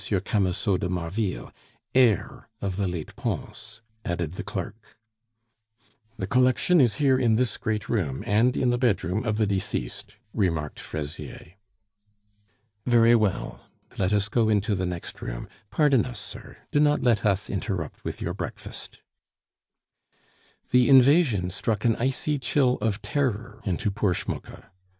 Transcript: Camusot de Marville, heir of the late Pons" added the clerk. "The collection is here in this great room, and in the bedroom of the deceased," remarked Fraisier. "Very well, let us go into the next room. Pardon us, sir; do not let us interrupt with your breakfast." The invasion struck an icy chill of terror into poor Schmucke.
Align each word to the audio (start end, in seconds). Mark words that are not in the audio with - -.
Camusot 0.25 0.79
de 0.79 0.89
Marville, 0.89 1.51
heir 1.93 2.49
of 2.59 2.75
the 2.77 2.87
late 2.87 3.15
Pons" 3.15 3.81
added 4.13 4.31
the 4.31 4.41
clerk. 4.43 4.97
"The 6.17 6.25
collection 6.25 6.81
is 6.81 6.95
here 6.95 7.19
in 7.19 7.35
this 7.35 7.55
great 7.55 7.87
room, 7.87 8.23
and 8.25 8.57
in 8.57 8.71
the 8.71 8.79
bedroom 8.79 9.23
of 9.23 9.37
the 9.37 9.45
deceased," 9.45 10.15
remarked 10.33 10.79
Fraisier. 10.79 11.53
"Very 12.87 13.13
well, 13.13 13.67
let 13.99 14.11
us 14.11 14.27
go 14.27 14.49
into 14.49 14.73
the 14.73 14.87
next 14.87 15.21
room. 15.21 15.47
Pardon 15.69 16.03
us, 16.05 16.19
sir; 16.19 16.57
do 16.71 16.79
not 16.79 17.03
let 17.03 17.23
us 17.23 17.47
interrupt 17.47 18.03
with 18.03 18.23
your 18.23 18.33
breakfast." 18.33 19.01
The 20.71 20.89
invasion 20.89 21.51
struck 21.51 21.85
an 21.85 21.95
icy 21.97 22.39
chill 22.39 22.79
of 22.81 23.03
terror 23.03 23.61
into 23.65 23.91
poor 23.91 24.15
Schmucke. 24.15 24.63